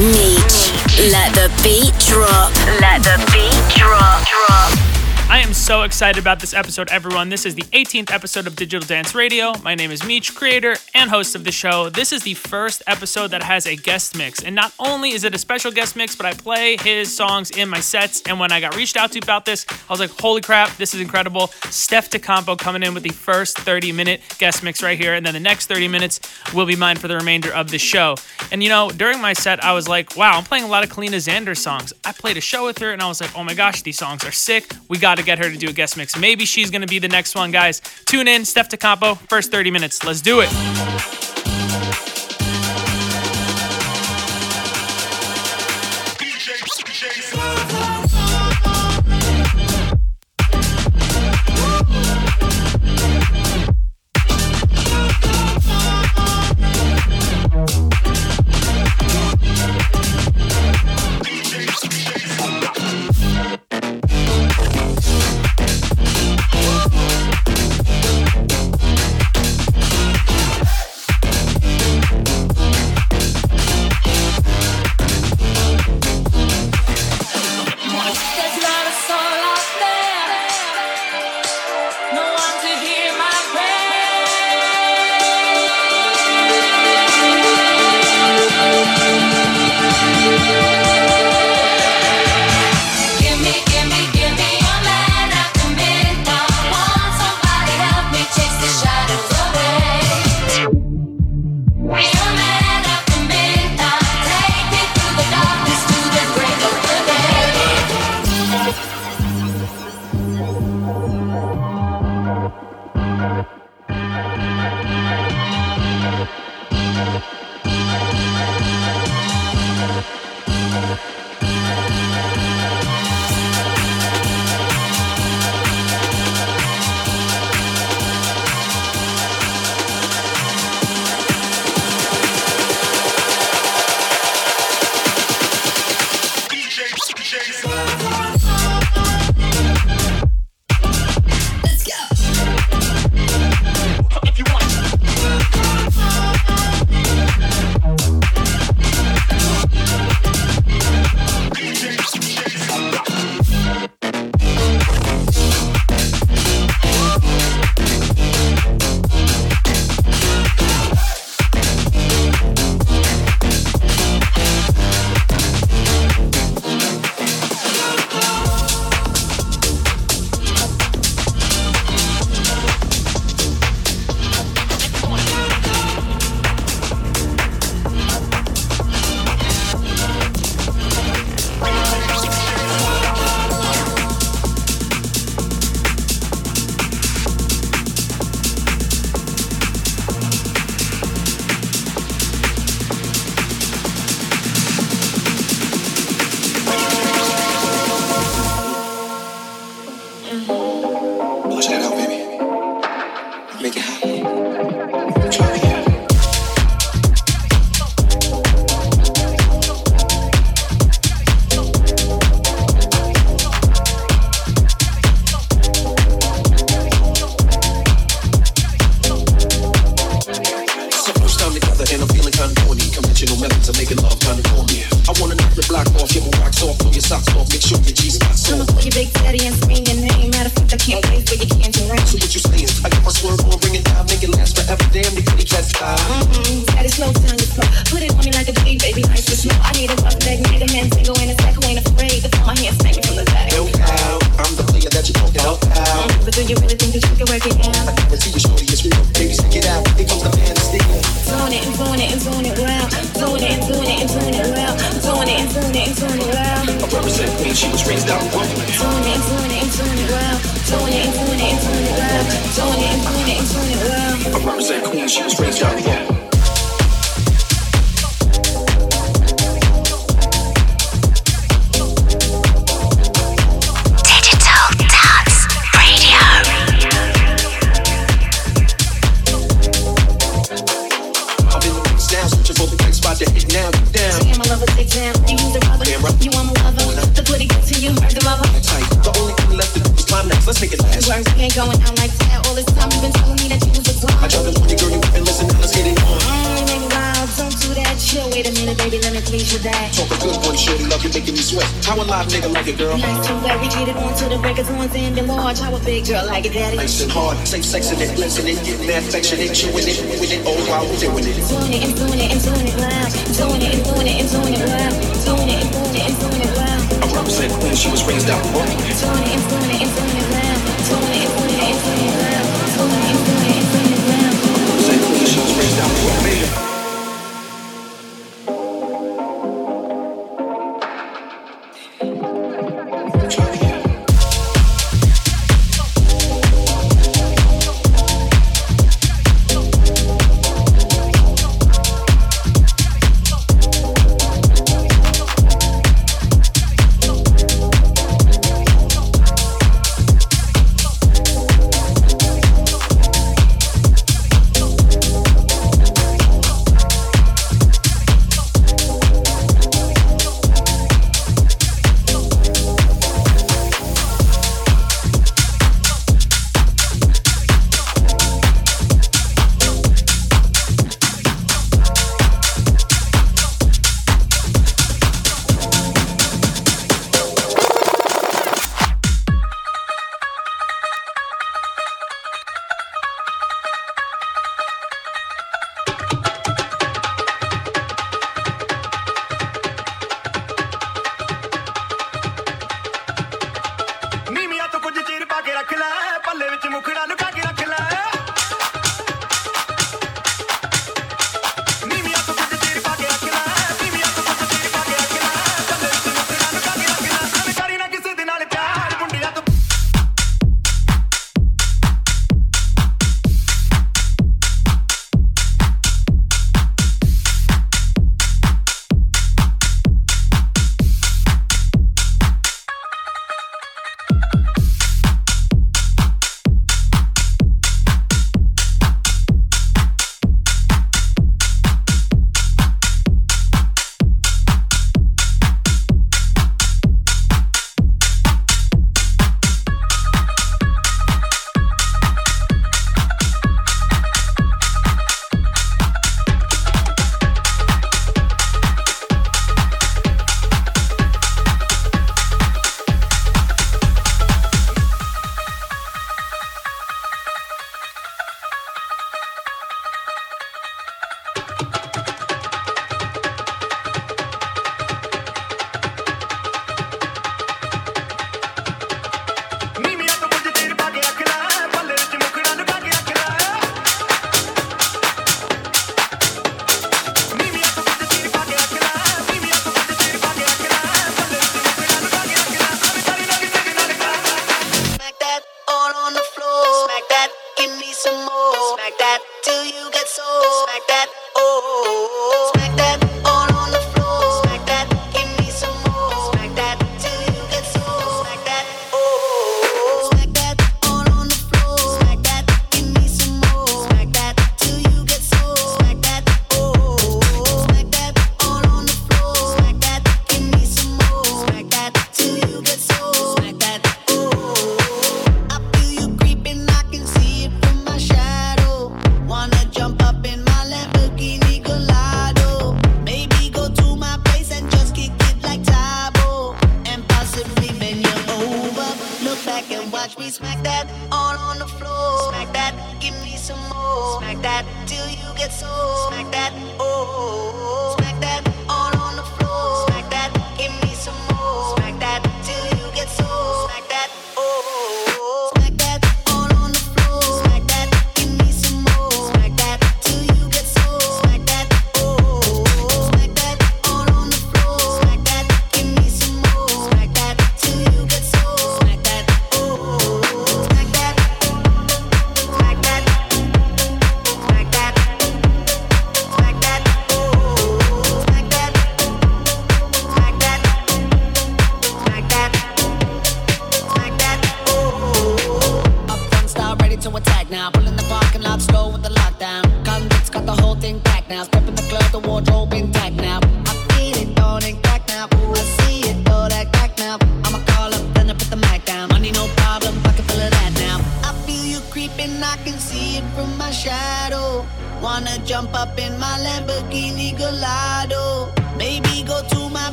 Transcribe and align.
Let 0.00 1.34
the 1.34 1.50
beat 1.62 1.92
drop. 1.98 2.50
Let 2.80 3.02
the 3.02 3.18
beat 3.34 3.76
drop. 3.76 4.26
Drop. 4.26 4.89
I 5.30 5.38
am 5.38 5.54
so 5.54 5.82
excited 5.82 6.20
about 6.20 6.40
this 6.40 6.52
episode, 6.52 6.88
everyone. 6.90 7.28
This 7.28 7.46
is 7.46 7.54
the 7.54 7.62
18th 7.62 8.12
episode 8.12 8.48
of 8.48 8.56
Digital 8.56 8.84
Dance 8.84 9.14
Radio. 9.14 9.52
My 9.62 9.76
name 9.76 9.92
is 9.92 10.04
Meech, 10.04 10.34
creator 10.34 10.74
and 10.92 11.08
host 11.08 11.36
of 11.36 11.44
the 11.44 11.52
show. 11.52 11.88
This 11.88 12.12
is 12.12 12.24
the 12.24 12.34
first 12.34 12.82
episode 12.88 13.28
that 13.28 13.44
has 13.44 13.64
a 13.64 13.76
guest 13.76 14.18
mix. 14.18 14.42
And 14.42 14.56
not 14.56 14.74
only 14.80 15.10
is 15.10 15.22
it 15.22 15.32
a 15.32 15.38
special 15.38 15.70
guest 15.70 15.94
mix, 15.94 16.16
but 16.16 16.26
I 16.26 16.32
play 16.32 16.76
his 16.78 17.16
songs 17.16 17.52
in 17.52 17.68
my 17.68 17.78
sets. 17.78 18.22
And 18.26 18.40
when 18.40 18.50
I 18.50 18.60
got 18.60 18.74
reached 18.74 18.96
out 18.96 19.12
to 19.12 19.20
about 19.20 19.44
this, 19.44 19.66
I 19.70 19.92
was 19.92 20.00
like, 20.00 20.10
holy 20.10 20.40
crap, 20.40 20.76
this 20.78 20.94
is 20.94 21.00
incredible. 21.00 21.46
Steff 21.70 22.10
da 22.10 22.18
Campo 22.18 22.56
coming 22.56 22.82
in 22.82 22.92
with 22.92 23.04
the 23.04 23.10
first 23.10 23.56
30 23.56 23.92
minute 23.92 24.22
guest 24.38 24.64
mix 24.64 24.82
right 24.82 24.98
here. 24.98 25.14
And 25.14 25.24
then 25.24 25.34
the 25.34 25.38
next 25.38 25.68
30 25.68 25.86
minutes 25.86 26.18
will 26.52 26.66
be 26.66 26.74
mine 26.74 26.96
for 26.96 27.06
the 27.06 27.14
remainder 27.14 27.54
of 27.54 27.70
the 27.70 27.78
show. 27.78 28.16
And 28.50 28.64
you 28.64 28.68
know, 28.68 28.90
during 28.90 29.20
my 29.20 29.34
set, 29.34 29.62
I 29.62 29.74
was 29.74 29.86
like, 29.86 30.16
wow, 30.16 30.38
I'm 30.38 30.44
playing 30.44 30.64
a 30.64 30.68
lot 30.68 30.82
of 30.82 30.90
Kaleena 30.90 31.22
Zanders 31.24 31.58
songs. 31.58 31.92
I 32.04 32.10
played 32.10 32.36
a 32.36 32.40
show 32.40 32.66
with 32.66 32.78
her 32.78 32.90
and 32.90 33.00
I 33.00 33.06
was 33.06 33.20
like, 33.20 33.30
oh 33.38 33.44
my 33.44 33.54
gosh, 33.54 33.82
these 33.82 33.96
songs 33.96 34.24
are 34.24 34.32
sick. 34.32 34.72
We 34.88 34.98
got 34.98 35.19
to 35.20 35.26
get 35.26 35.38
her 35.38 35.50
to 35.50 35.56
do 35.56 35.68
a 35.68 35.72
guest 35.72 35.96
mix. 35.96 36.18
Maybe 36.18 36.44
she's 36.44 36.70
going 36.70 36.82
to 36.82 36.88
be 36.88 36.98
the 36.98 37.08
next 37.08 37.34
one, 37.34 37.50
guys. 37.50 37.80
Tune 38.06 38.28
in, 38.28 38.42
Steff 38.42 38.68
da 38.68 38.76
Campo, 38.76 39.14
first 39.14 39.50
30 39.50 39.70
minutes. 39.70 40.04
Let's 40.04 40.20
do 40.20 40.40
it. 40.40 41.19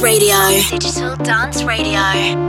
Radio. 0.00 0.36
Digital 0.70 1.16
Dance 1.16 1.64
Radio. 1.64 2.45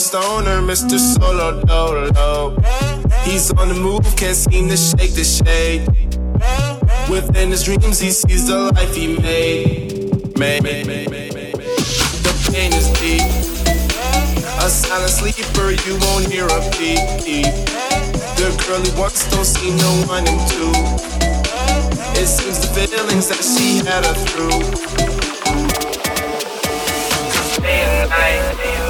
Stoner, 0.00 0.62
Mr. 0.62 0.98
Solo 0.98 1.60
Dolo. 1.62 2.56
He's 3.24 3.50
on 3.52 3.68
the 3.68 3.74
move, 3.74 4.02
can't 4.16 4.34
seem 4.34 4.68
to 4.68 4.76
shake 4.76 5.12
the 5.12 5.24
shade. 5.24 5.86
Within 7.10 7.50
his 7.50 7.64
dreams, 7.64 8.00
he 8.00 8.10
sees 8.10 8.46
the 8.48 8.72
life 8.72 8.94
he 8.94 9.18
made. 9.18 10.38
Made. 10.38 10.62
The 12.24 12.32
pain 12.50 12.72
is 12.72 12.88
deep. 12.98 13.20
A 14.64 14.68
silent 14.70 15.10
sleeper, 15.10 15.72
you 15.84 15.98
won't 16.00 16.32
hear 16.32 16.46
a 16.46 16.60
beat. 16.80 17.04
The 18.40 18.48
girl 18.64 18.80
he 18.80 18.90
wants 18.98 19.30
don't 19.30 19.44
see 19.44 19.70
no 19.76 19.92
one 20.08 20.26
in 20.26 20.38
two. 20.48 20.72
It 22.18 22.26
seems 22.26 22.58
the 22.60 22.68
feelings 22.72 23.28
that 23.28 23.42
she 23.44 23.84
had 23.84 24.06
her 24.06 24.14
through. 24.32 24.60
Day 27.62 27.82
and 27.82 28.08
night. 28.08 28.89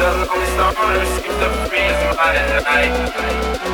The 0.00 0.06
lonely 0.08 0.48
stoner 0.56 1.04
seems 1.04 1.36
to 1.36 1.48
free 1.68 1.84
his 1.84 2.00
mind 2.16 2.40
at 2.40 2.64
night. 2.64 2.96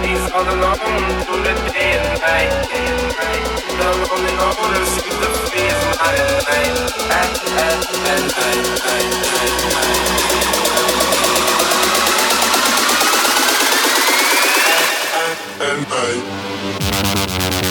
He's 0.02 0.26
all 0.34 0.42
alone 0.42 0.74
through 1.22 1.42
the 1.46 1.54
day 1.70 1.94
and 1.94 2.18
night. 2.18 2.50
day 2.66 2.82
and 2.82 3.14
night. 3.14 3.46
The 3.78 3.86
lonely 3.94 4.34
loner 4.34 4.82
seems 4.90 5.22
to 5.22 5.28
free 5.46 5.70
his 5.70 5.78
mind 6.02 6.18
at 6.18 6.42
night. 6.50 6.74
At, 7.14 7.30
at, 7.62 7.78
at 8.10 8.26
night, 8.34 8.66
night, 8.66 9.06
night, 9.06 9.70
night. 9.70 10.02
At, 14.74 15.30
at, 15.30 15.62
at 15.62 15.78
night. 17.54 17.65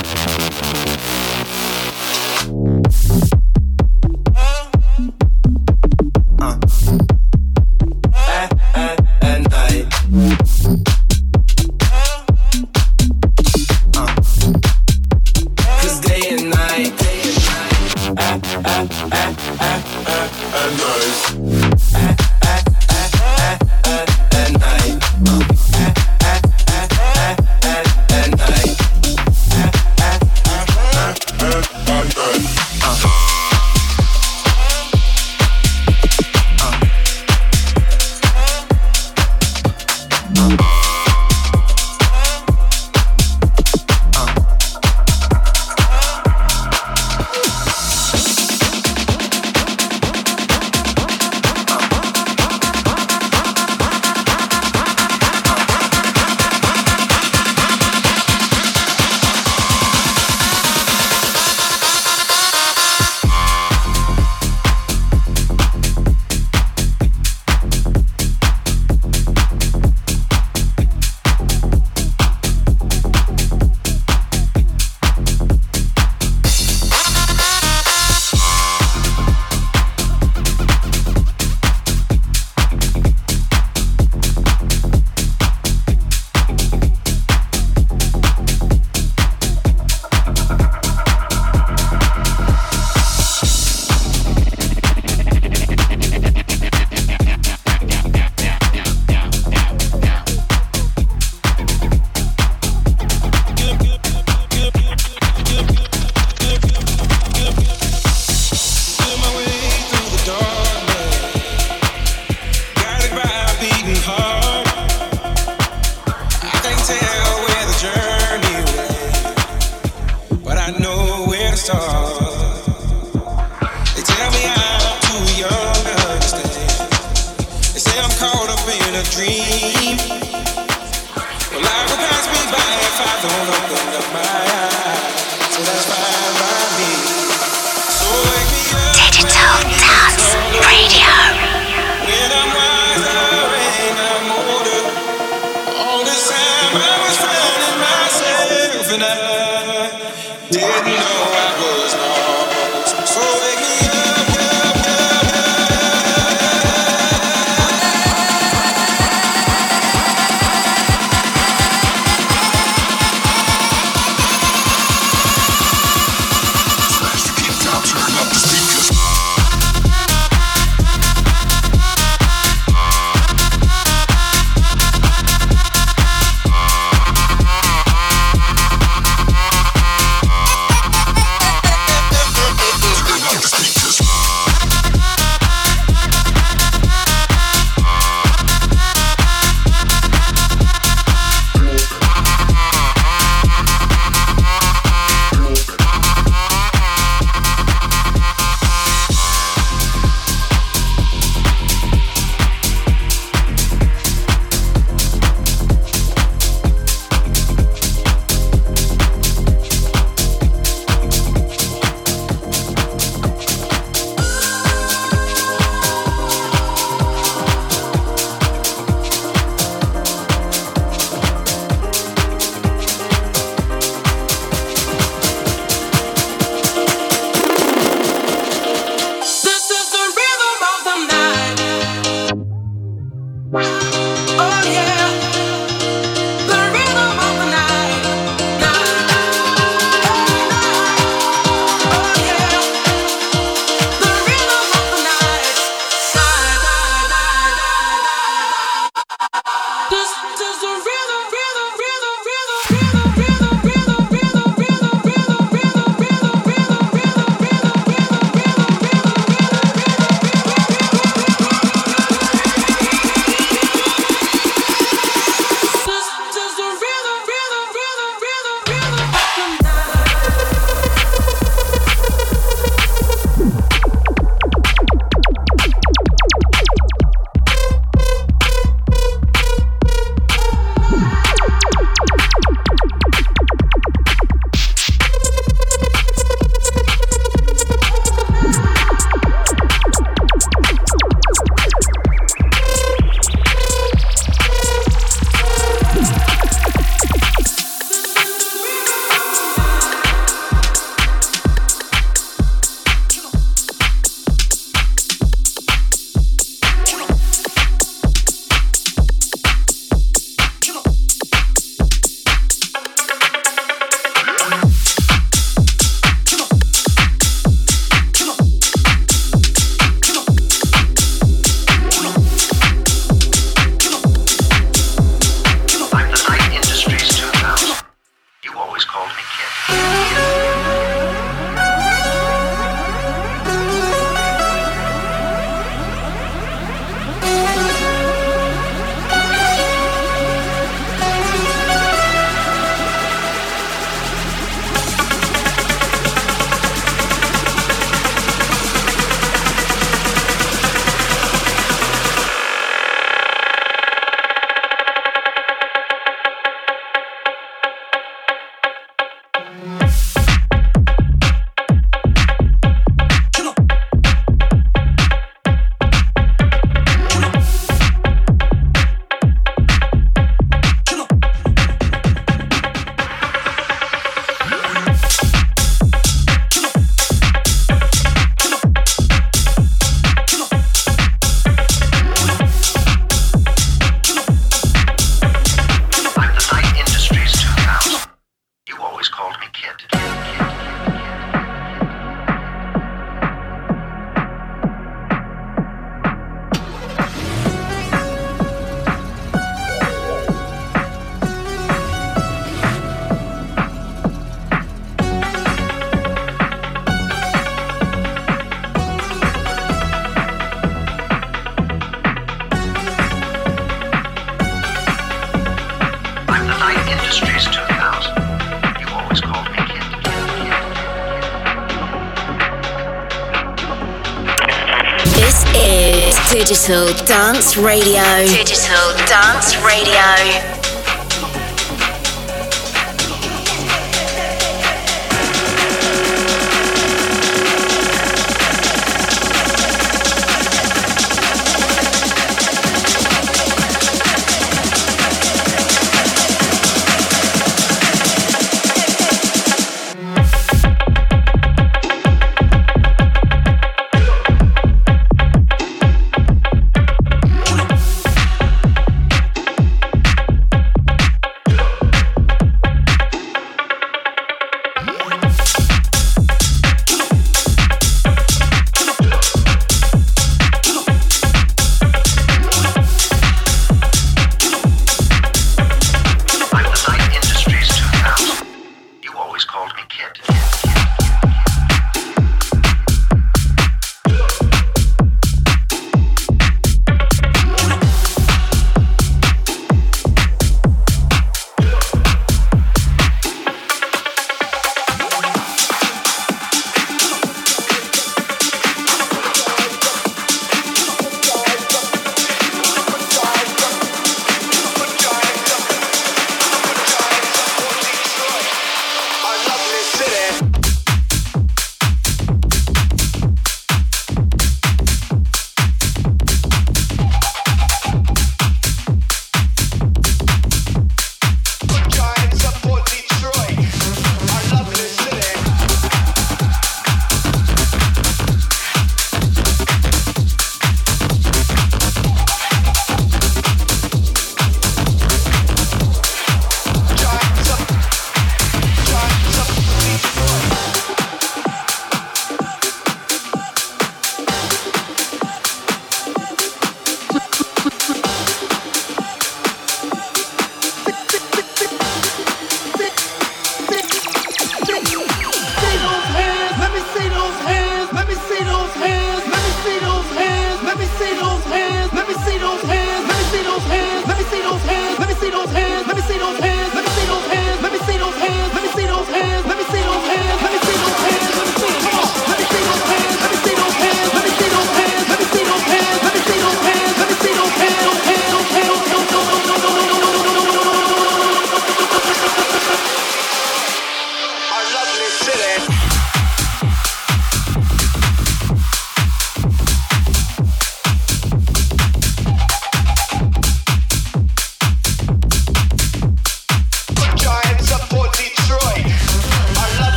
Digital 426.66 427.06
Dance 427.06 427.58
Radio. 427.58 428.02
Digital 428.26 428.96
Dance 429.06 429.56
Radio. 429.58 430.55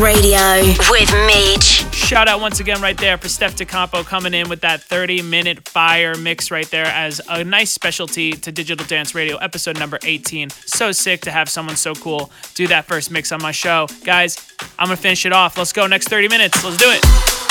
Radio 0.00 0.62
with 0.90 1.12
Meech. 1.26 1.84
Shout 1.94 2.26
out 2.26 2.40
once 2.40 2.60
again 2.60 2.80
right 2.80 2.96
there 2.96 3.18
for 3.18 3.28
Steff 3.28 3.56
da 3.56 3.66
Campo 3.66 4.02
coming 4.02 4.32
in 4.32 4.48
with 4.48 4.62
that 4.62 4.82
30 4.82 5.22
minute 5.22 5.68
fire 5.68 6.16
mix 6.16 6.50
right 6.50 6.68
there 6.70 6.86
as 6.86 7.20
a 7.28 7.44
nice 7.44 7.70
specialty 7.70 8.32
to 8.32 8.50
Digital 8.50 8.86
Dance 8.86 9.14
Radio, 9.14 9.36
episode 9.36 9.78
number 9.78 9.98
18. 10.02 10.50
So 10.50 10.92
sick 10.92 11.20
to 11.22 11.30
have 11.30 11.48
someone 11.48 11.76
so 11.76 11.94
cool 11.94 12.30
do 12.54 12.66
that 12.68 12.86
first 12.86 13.10
mix 13.10 13.32
on 13.32 13.42
my 13.42 13.52
show. 13.52 13.86
Guys, 14.04 14.38
I'm 14.78 14.86
gonna 14.86 14.96
finish 14.96 15.26
it 15.26 15.32
off. 15.32 15.58
Let's 15.58 15.72
go 15.72 15.86
next 15.86 16.08
30 16.08 16.28
minutes. 16.28 16.64
Let's 16.64 16.78
do 16.78 16.86
it. 16.88 17.41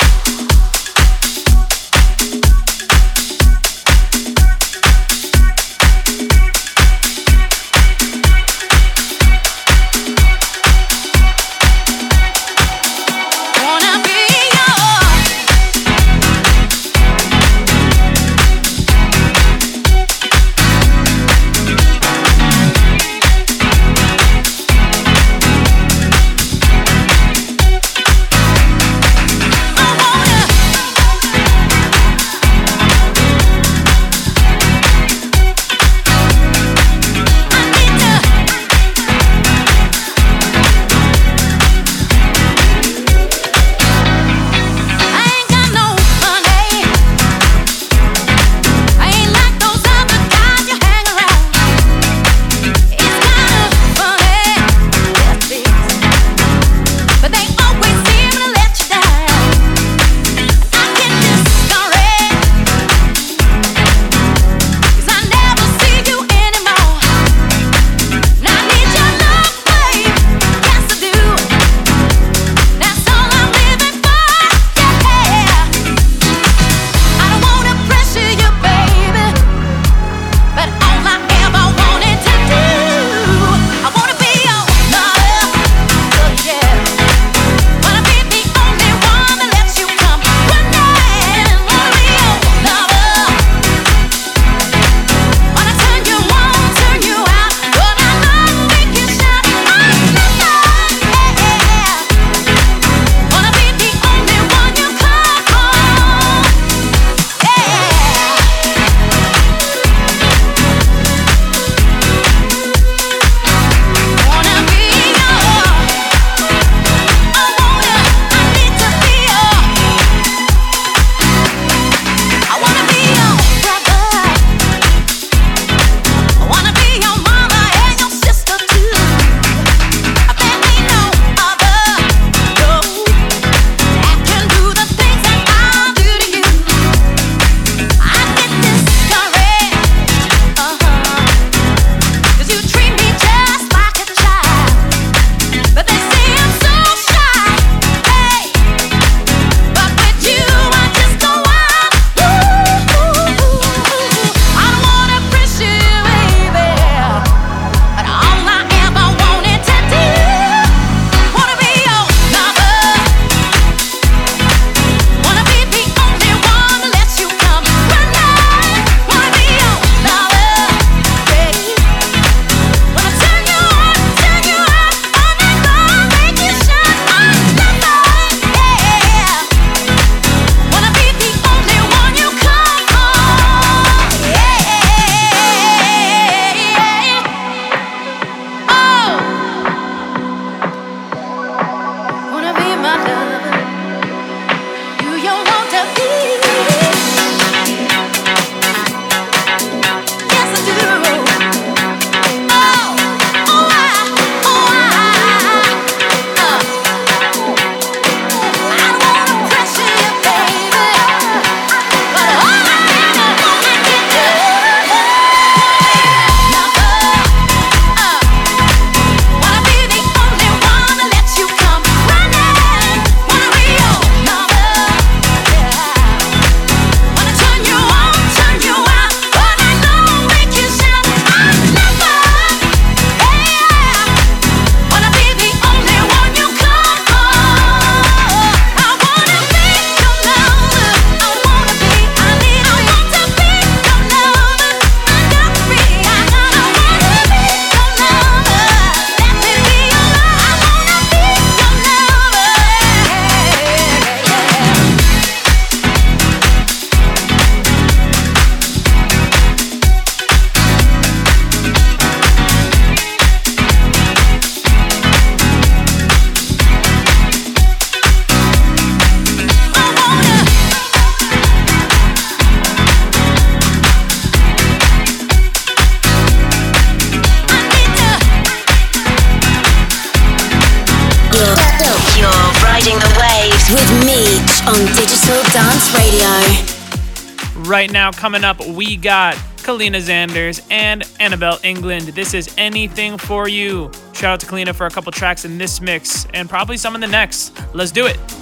right 287.82 287.92
now, 287.92 288.12
coming 288.12 288.44
up, 288.44 288.64
we 288.64 288.96
got 288.96 289.34
Kaleena 289.56 290.00
Zanders 290.00 290.64
and 290.70 291.02
Annabel 291.18 291.54
Englund. 291.64 292.14
This 292.14 292.32
is 292.32 292.54
Anything 292.56 293.18
for 293.18 293.48
You. 293.48 293.90
Shout 294.12 294.34
out 294.34 294.40
to 294.40 294.46
Kaleena 294.46 294.72
for 294.72 294.86
a 294.86 294.90
couple 294.90 295.10
tracks 295.10 295.44
in 295.44 295.58
this 295.58 295.80
mix 295.80 296.28
and 296.32 296.48
probably 296.48 296.76
some 296.76 296.94
in 296.94 297.00
the 297.00 297.08
next. 297.08 297.60
Let's 297.74 297.90
do 297.90 298.06
it. 298.06 298.41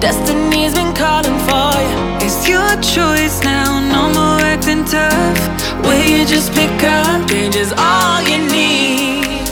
Destiny's 0.00 0.74
been 0.74 0.94
calling 0.94 1.38
for 1.46 1.72
you. 1.88 1.98
It's 2.24 2.48
your 2.48 2.70
choice 2.80 3.42
now, 3.44 3.80
no 3.94 4.08
more 4.16 4.40
acting 4.40 4.84
tough. 4.86 5.40
Will 5.84 6.02
you 6.02 6.24
just 6.24 6.54
pick 6.54 6.82
up? 6.82 7.28
Change 7.28 7.56
is 7.56 7.72
all 7.76 8.22
you 8.22 8.38
need. 8.38 9.46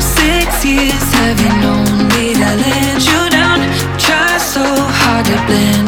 Six 0.00 0.64
years 0.64 1.12
have 1.18 1.40
you 1.40 1.52
known 1.62 2.08
me 2.12 2.34
that 2.34 2.56
let 2.64 3.00
you 3.08 3.20
down? 3.30 3.58
Try 3.98 4.38
so 4.38 4.62
hard 4.62 5.24
to 5.26 5.36
blend. 5.46 5.87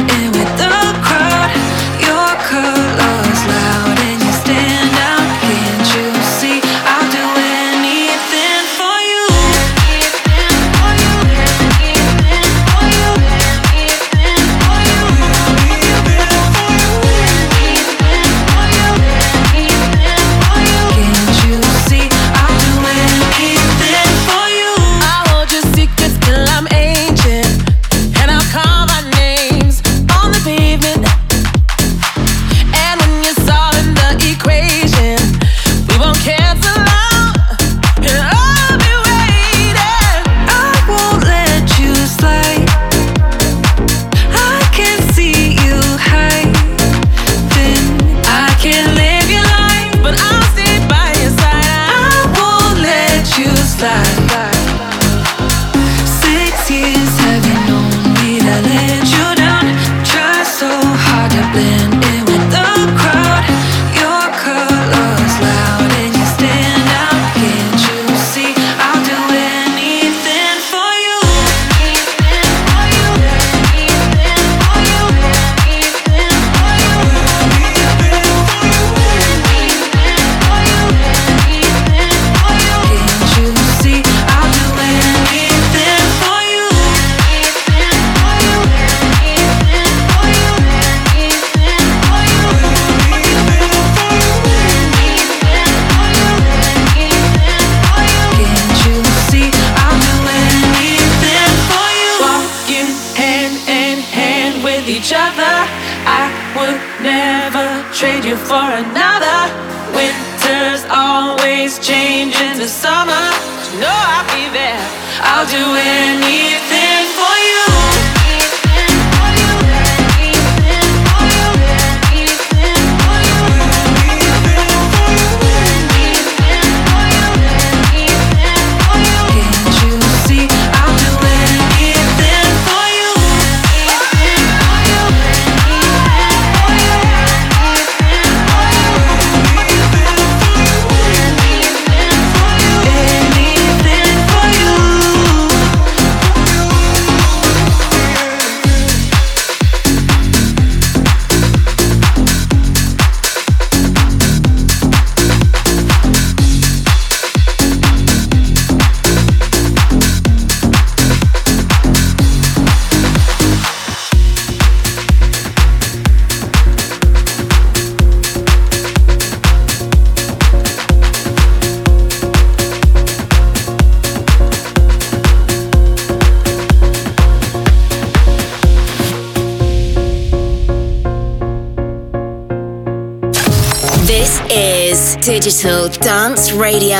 Digital 185.40 185.88
Dance 185.88 186.52
Radio 186.52 186.98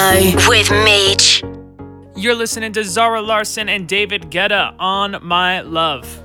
with 0.48 0.70
Meech. 0.70 1.42
You're 2.16 2.34
listening 2.34 2.72
to 2.72 2.82
Zara 2.82 3.20
Larsson 3.20 3.68
and 3.68 3.86
David 3.86 4.30
Guetta 4.30 4.74
on 4.78 5.18
My 5.22 5.60
Love. 5.60 6.19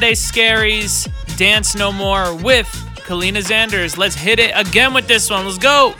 Sunday 0.00 0.14
Scaries, 0.14 1.36
Dance 1.36 1.76
No 1.76 1.92
More 1.92 2.34
with 2.34 2.66
Kaleena 3.04 3.42
Zanders. 3.46 3.98
Let's 3.98 4.14
hit 4.14 4.38
it 4.38 4.50
again 4.54 4.94
with 4.94 5.06
this 5.06 5.28
one. 5.28 5.44
Let's 5.44 5.58
go. 5.58 5.94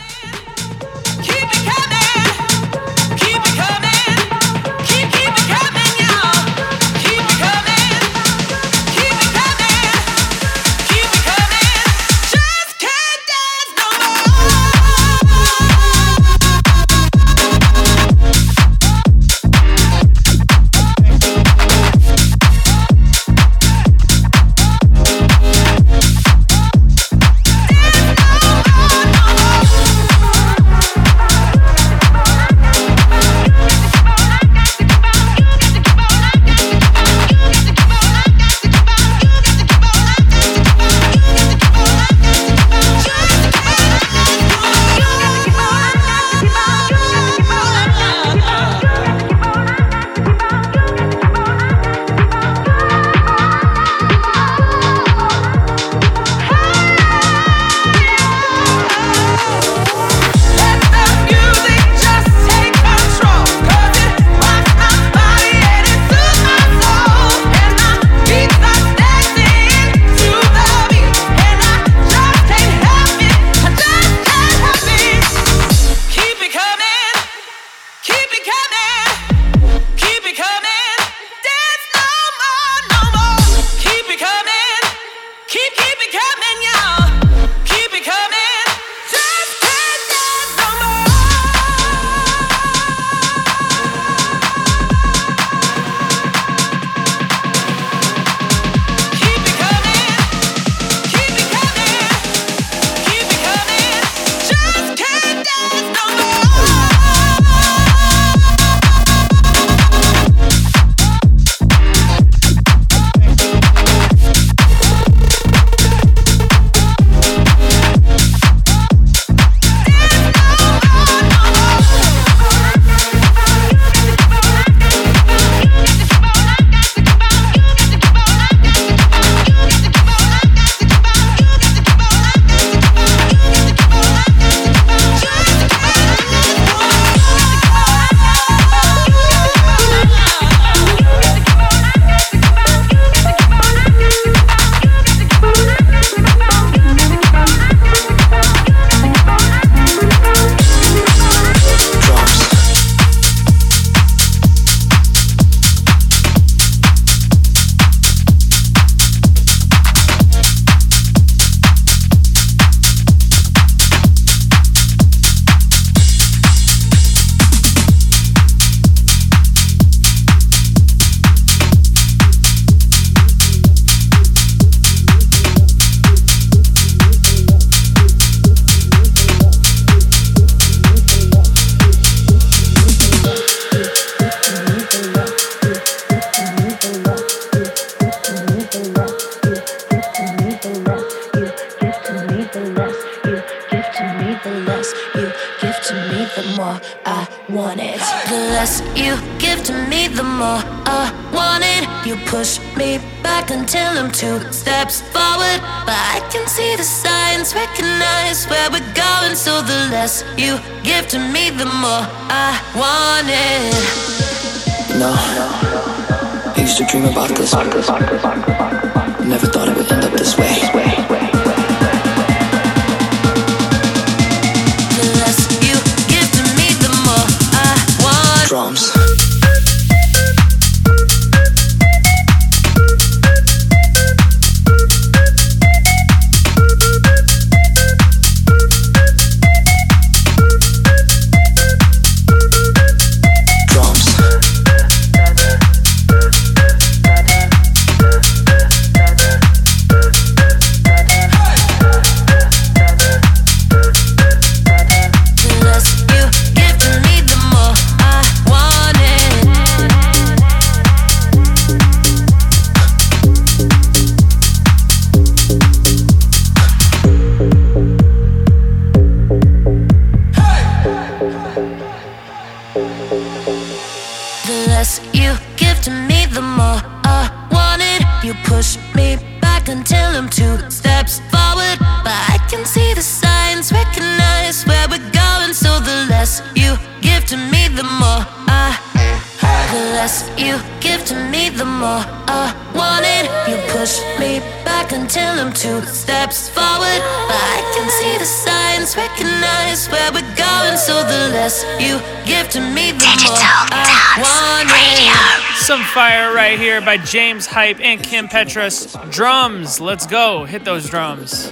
James 307.10 307.44
Hype, 307.44 307.80
and 307.80 308.00
Kim 308.00 308.28
Petras. 308.28 308.94
Drums, 309.10 309.80
let's 309.80 310.06
go. 310.06 310.44
Hit 310.44 310.64
those 310.64 310.88
drums. 310.88 311.50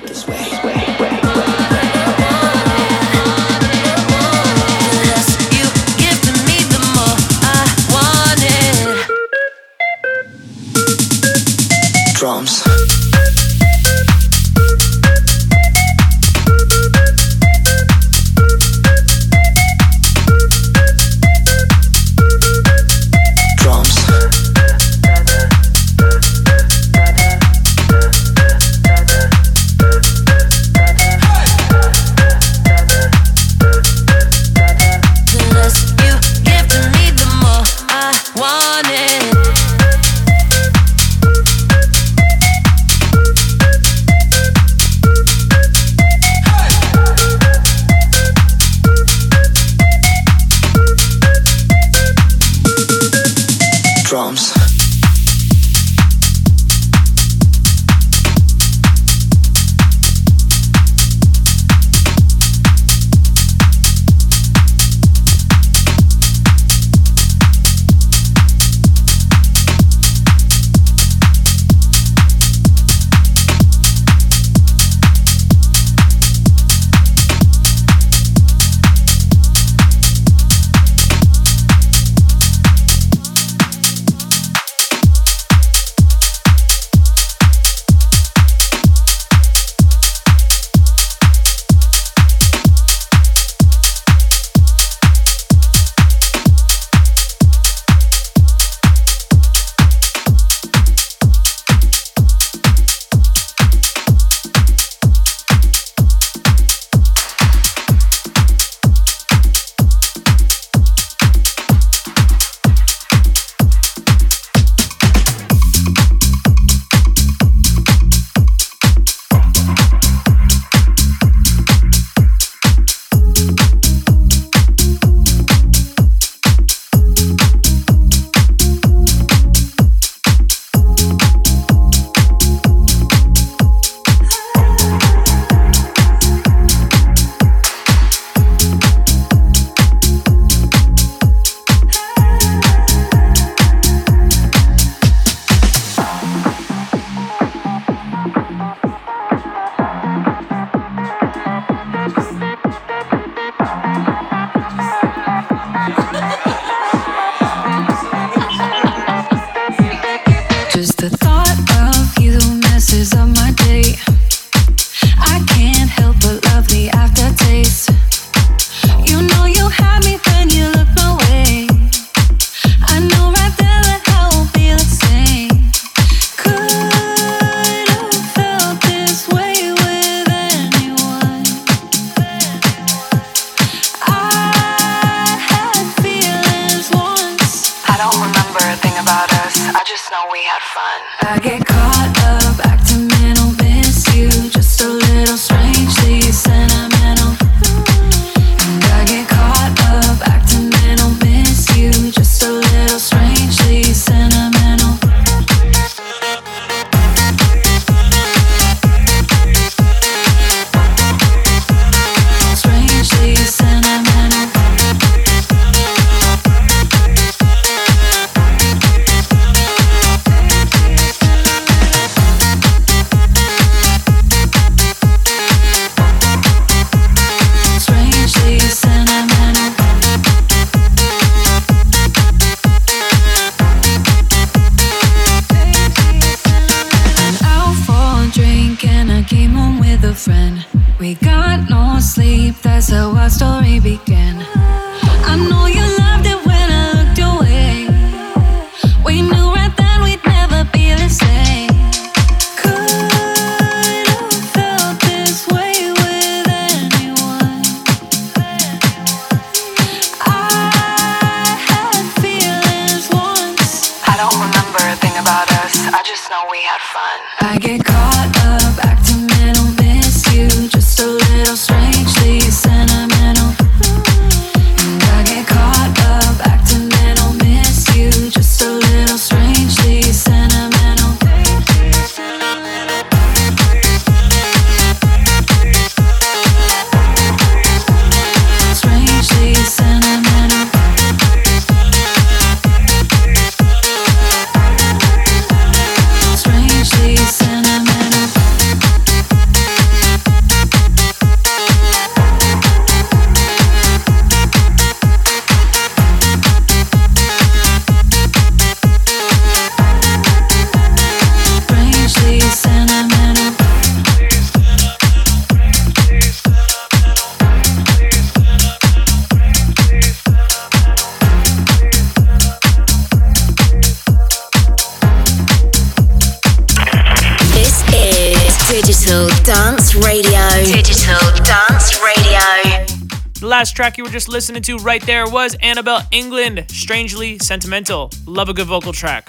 were 334.09 334.13
just 334.13 334.29
listening 334.29 334.63
to 334.63 334.77
right 334.79 335.03
there 335.03 335.29
was 335.29 335.55
Annabel 335.61 335.99
Englund, 336.13 336.71
Strangely 336.71 337.39
Sentimental. 337.39 338.11
Love 338.27 338.49
a 338.49 338.55
good 338.55 338.67
vocal 338.67 338.93
track. 338.93 339.29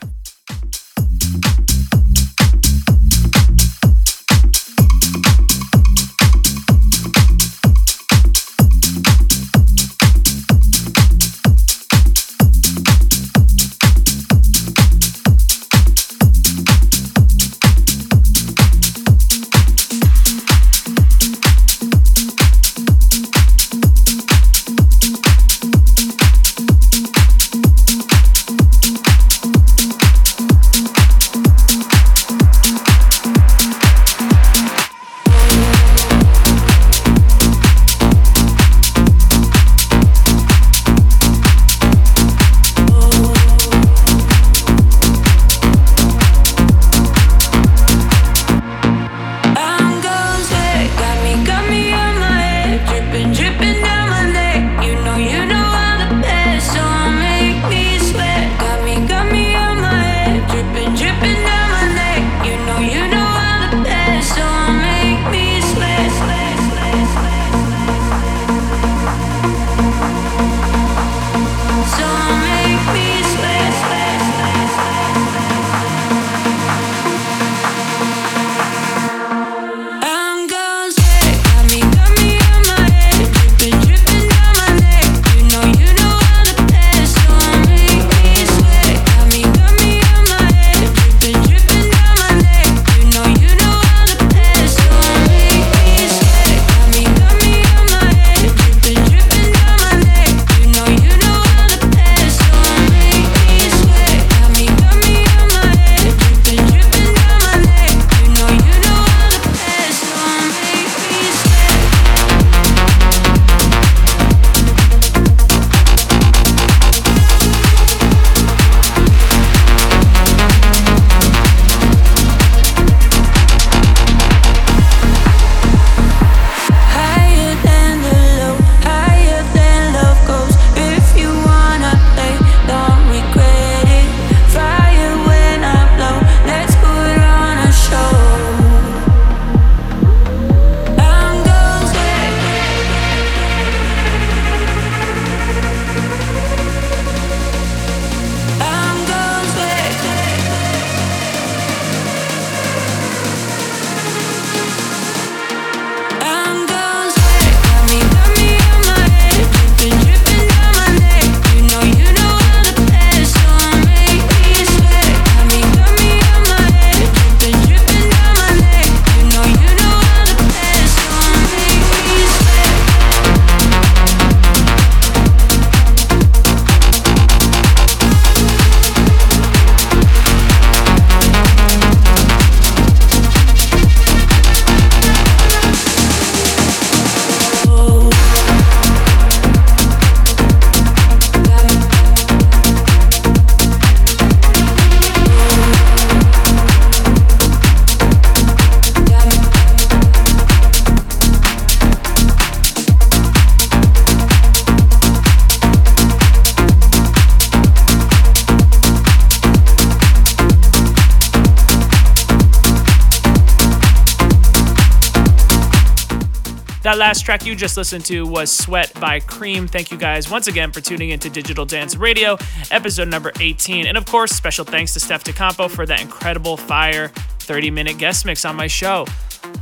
That 216.89 216.97
last 216.97 217.23
track 217.23 217.45
you 217.45 217.53
just 217.53 217.77
listened 217.77 218.03
to 218.05 218.25
was 218.25 218.49
Sweat 218.49 218.91
by 218.99 219.19
Cream. 219.19 219.67
Thank 219.67 219.91
you 219.91 219.97
guys 219.97 220.27
once 220.27 220.47
again 220.47 220.71
for 220.71 220.81
tuning 220.81 221.11
into 221.11 221.29
Digital 221.29 221.63
Dance 221.63 221.95
Radio, 221.95 222.35
episode 222.71 223.09
number 223.09 223.31
18. 223.39 223.85
And 223.85 223.95
of 223.95 224.07
course, 224.07 224.31
special 224.31 224.65
thanks 224.65 224.93
to 224.95 224.99
Steff 224.99 225.23
da 225.23 225.31
Campo 225.31 225.67
for 225.67 225.85
that 225.85 226.01
incredible 226.01 226.57
fire 226.57 227.09
30 227.41 227.69
minute 227.69 227.99
guest 227.99 228.25
mix 228.25 228.43
on 228.43 228.55
my 228.55 228.65
show. 228.65 229.05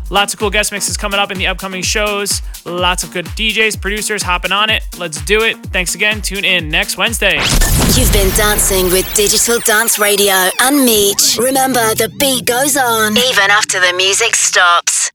Lots 0.09 0.33
of 0.33 0.39
cool 0.39 0.49
guest 0.49 0.71
mixes 0.71 0.95
coming 0.95 1.19
up 1.19 1.29
in 1.29 1.37
the 1.37 1.47
upcoming 1.47 1.81
shows. 1.81 2.41
Lots 2.65 3.03
of 3.03 3.11
good 3.11 3.25
DJs, 3.25 3.81
producers 3.81 4.23
hopping 4.23 4.53
on 4.53 4.69
it. 4.69 4.83
Let's 4.97 5.19
do 5.25 5.41
it. 5.41 5.57
Thanks 5.65 5.95
again. 5.95 6.21
Tune 6.21 6.45
in 6.45 6.69
next 6.69 6.97
Wednesday. 6.97 7.41
You've 7.97 8.13
been 8.13 8.33
dancing 8.37 8.85
with 8.85 9.13
Digital 9.15 9.59
Dance 9.59 9.99
Radio 9.99 10.49
and 10.61 10.85
Meech. 10.85 11.37
Remember, 11.37 11.93
the 11.93 12.09
beat 12.21 12.45
goes 12.45 12.77
on 12.77 13.17
even 13.17 13.51
after 13.51 13.81
the 13.81 13.91
music 13.97 14.33
stops. 14.33 15.11